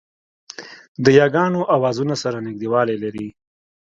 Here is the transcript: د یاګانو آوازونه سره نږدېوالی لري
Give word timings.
د 1.03 1.05
یاګانو 1.19 1.61
آوازونه 1.75 2.15
سره 2.23 2.37
نږدېوالی 2.47 2.95
لري 3.03 3.27